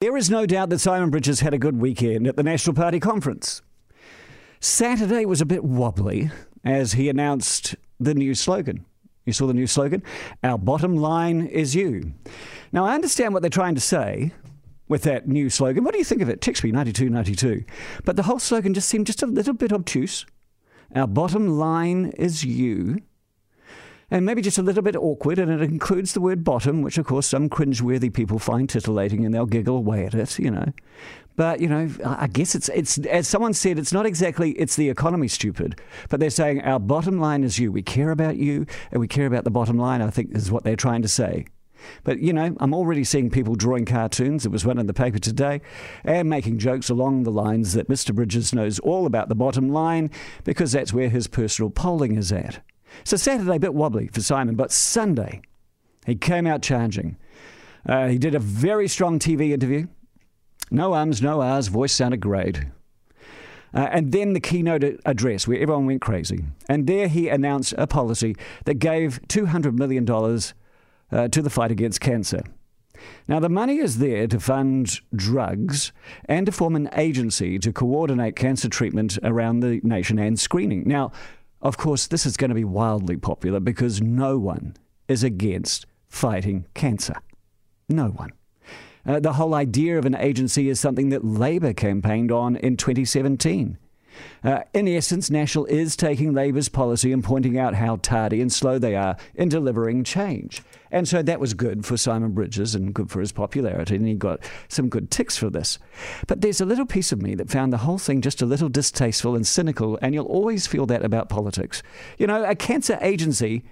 [0.00, 2.98] There is no doubt that Simon Bridges had a good weekend at the National Party
[2.98, 3.60] conference.
[4.58, 6.30] Saturday was a bit wobbly
[6.64, 8.86] as he announced the new slogan.
[9.26, 10.02] You saw the new slogan?
[10.42, 12.14] Our bottom line is you.
[12.72, 14.32] Now, I understand what they're trying to say
[14.88, 15.84] with that new slogan.
[15.84, 16.40] What do you think of it?
[16.40, 17.66] Text me 9292.
[18.06, 20.24] But the whole slogan just seemed just a little bit obtuse.
[20.94, 23.00] Our bottom line is you
[24.10, 27.06] and maybe just a little bit awkward, and it includes the word bottom, which of
[27.06, 30.72] course some cringeworthy people find titillating and they'll giggle away at it, you know.
[31.36, 34.90] But you know, I guess it's it's as someone said, it's not exactly it's the
[34.90, 37.72] economy stupid, but they're saying our bottom line is you.
[37.72, 40.02] We care about you, and we care about the bottom line.
[40.02, 41.46] I think is what they're trying to say.
[42.04, 44.44] But you know, I'm already seeing people drawing cartoons.
[44.44, 45.62] It was one in the paper today,
[46.04, 48.14] and making jokes along the lines that Mr.
[48.14, 50.10] Bridges knows all about the bottom line
[50.44, 52.62] because that's where his personal polling is at.
[53.04, 55.42] So Saturday, a bit wobbly for Simon, but Sunday,
[56.06, 57.16] he came out charging.
[57.88, 59.86] Uh, he did a very strong TV interview.
[60.70, 62.64] No ums, no ahs, voice sounded great.
[63.72, 66.44] Uh, and then the keynote address where everyone went crazy.
[66.68, 68.34] And there he announced a policy
[68.64, 72.42] that gave $200 million uh, to the fight against cancer.
[73.28, 75.92] Now, the money is there to fund drugs
[76.26, 80.86] and to form an agency to coordinate cancer treatment around the nation and screening.
[80.86, 81.12] Now,
[81.62, 84.76] of course, this is going to be wildly popular because no one
[85.08, 87.16] is against fighting cancer.
[87.88, 88.30] No one.
[89.06, 93.78] Uh, the whole idea of an agency is something that Labour campaigned on in 2017.
[94.42, 98.78] Uh, in essence, National is taking Labour's policy and pointing out how tardy and slow
[98.78, 100.62] they are in delivering change.
[100.90, 104.14] And so that was good for Simon Bridges and good for his popularity, and he
[104.14, 105.78] got some good ticks for this.
[106.26, 108.68] But there's a little piece of me that found the whole thing just a little
[108.68, 111.82] distasteful and cynical, and you'll always feel that about politics.
[112.18, 113.62] You know, a cancer agency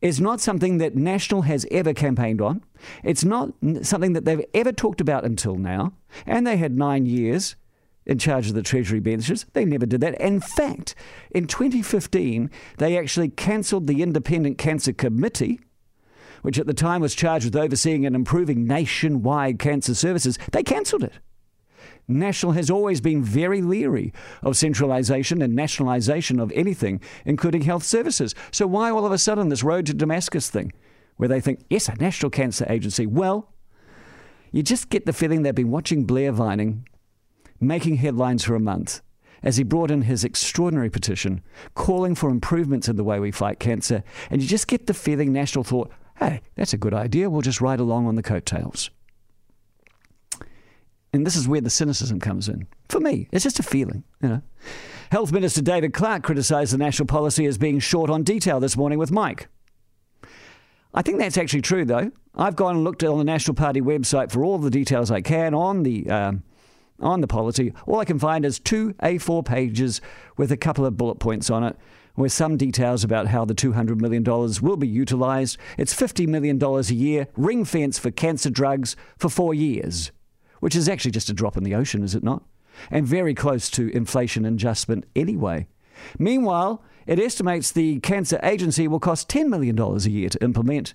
[0.00, 2.64] is not something that National has ever campaigned on.
[3.02, 5.92] It's not something that they've ever talked about until now.
[6.26, 7.56] And they had nine years
[8.08, 9.44] in charge of the Treasury benches.
[9.52, 10.18] They never did that.
[10.20, 10.94] In fact,
[11.30, 15.60] in 2015, they actually cancelled the Independent Cancer Committee,
[16.40, 20.38] which at the time was charged with overseeing and improving nationwide cancer services.
[20.52, 21.12] They cancelled it.
[22.10, 28.34] National has always been very leery of centralisation and nationalisation of anything, including health services.
[28.50, 30.72] So why all of a sudden this road to Damascus thing,
[31.16, 33.04] where they think, yes, a national cancer agency?
[33.04, 33.52] Well,
[34.50, 36.86] you just get the feeling they've been watching Blair Vining
[37.60, 39.00] making headlines for a month
[39.42, 41.42] as he brought in his extraordinary petition
[41.74, 44.02] calling for improvements in the way we fight cancer.
[44.30, 47.30] And you just get the feeling National thought, hey, that's a good idea.
[47.30, 48.90] We'll just ride along on the coattails.
[51.12, 52.66] And this is where the cynicism comes in.
[52.88, 54.42] For me, it's just a feeling, you know.
[55.10, 58.98] Health Minister David Clark criticised the national policy as being short on detail this morning
[58.98, 59.48] with Mike.
[60.92, 62.10] I think that's actually true, though.
[62.34, 65.54] I've gone and looked on the National Party website for all the details I can
[65.54, 66.42] on the um,
[67.00, 67.72] on the policy.
[67.86, 70.00] All I can find is two A4 pages
[70.36, 71.76] with a couple of bullet points on it
[72.18, 75.56] with some details about how the $200 million will be utilised.
[75.76, 80.10] It's $50 million a year, ring fence for cancer drugs for four years,
[80.58, 82.42] which is actually just a drop in the ocean, is it not?
[82.90, 85.68] And very close to inflation adjustment anyway.
[86.18, 90.94] Meanwhile, it estimates the cancer agency will cost $10 million a year to implement.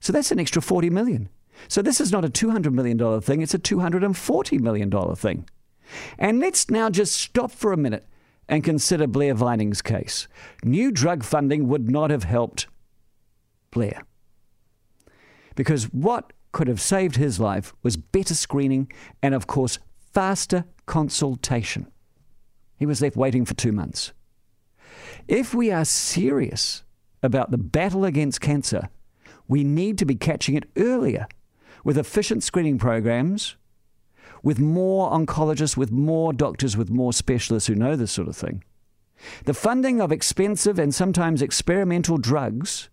[0.00, 1.28] So that's an extra $40 million.
[1.68, 5.48] So this is not a $200 million thing, it's a $240 million thing.
[6.18, 8.06] And let's now just stop for a minute
[8.48, 10.28] and consider Blair Vining's case.
[10.62, 12.66] New drug funding would not have helped
[13.70, 14.02] Blair.
[15.54, 18.90] Because what could have saved his life was better screening
[19.22, 19.78] and, of course,
[20.12, 21.86] faster consultation.
[22.78, 24.12] He was left waiting for two months.
[25.28, 26.84] If we are serious
[27.22, 28.88] about the battle against cancer,
[29.48, 31.26] we need to be catching it earlier
[31.86, 33.54] with efficient screening programs,
[34.42, 38.64] with more oncologists, with more doctors, with more specialists who know this sort of thing.
[39.44, 42.88] The funding of expensive and sometimes experimental drugs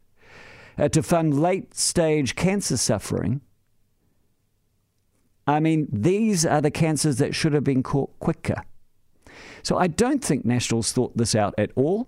[0.78, 3.42] uh, to fund late stage cancer suffering.
[5.48, 8.62] I mean, these are the cancers that should have been caught quicker.
[9.64, 12.06] So I don't think Nationals thought this out at all.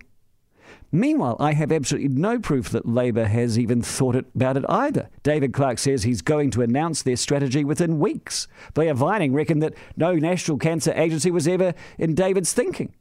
[0.92, 5.10] Meanwhile, I have absolutely no proof that Labor has even thought about it either.
[5.22, 8.46] David Clark says he's going to announce their strategy within weeks.
[8.74, 12.94] Blair Vining reckoned that no National Cancer Agency was ever in David's thinking.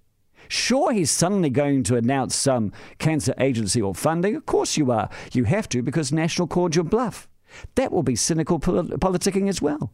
[0.48, 4.36] Sure, he's suddenly going to announce some cancer agency or funding.
[4.36, 5.10] Of course you are.
[5.34, 7.28] You have to because National called your bluff.
[7.76, 9.92] That will be cynical politicking as well.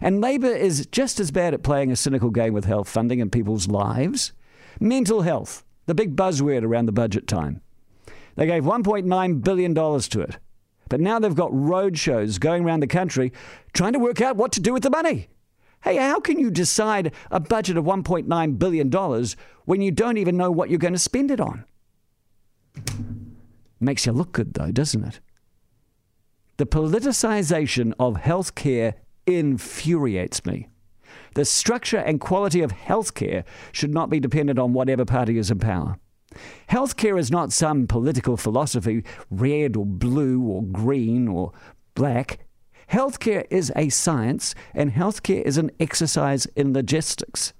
[0.00, 3.32] And Labor is just as bad at playing a cynical game with health funding and
[3.32, 4.32] people's lives.
[4.80, 7.60] Mental health the big buzzword around the budget time.
[8.36, 10.38] They gave $1.9 billion to it.
[10.88, 13.32] But now they've got road shows going around the country
[13.72, 15.28] trying to work out what to do with the money.
[15.82, 19.26] Hey, how can you decide a budget of $1.9 billion
[19.64, 21.64] when you don't even know what you're going to spend it on?
[23.80, 25.20] Makes you look good, though, doesn't it?
[26.56, 28.94] The politicization of healthcare
[29.26, 30.68] infuriates me.
[31.34, 35.58] The structure and quality of healthcare should not be dependent on whatever party is in
[35.58, 35.98] power.
[36.70, 41.52] Healthcare is not some political philosophy, red or blue or green or
[41.94, 42.40] black.
[42.90, 47.52] Healthcare is a science, and healthcare is an exercise in logistics.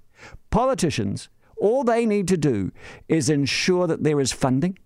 [0.49, 2.71] Politicians, all they need to do
[3.07, 4.77] is ensure that there is funding,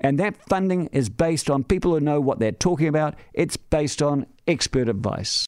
[0.00, 3.14] and that funding is based on people who know what they're talking about.
[3.32, 5.44] It's based on expert advice.